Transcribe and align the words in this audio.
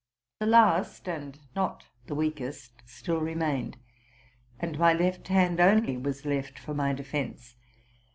The 0.39 0.47
last. 0.47 1.07
and 1.07 1.37
not 1.55 1.85
the 2.07 2.15
weakest, 2.15 2.81
still 2.87 3.21
remained; 3.21 3.77
and 4.59 4.79
my 4.79 4.93
left 4.93 5.27
hand 5.27 5.59
only 5.59 5.95
was 5.95 6.25
left 6.25 6.57
for 6.57 6.73
my 6.73 6.91
defence. 6.91 7.55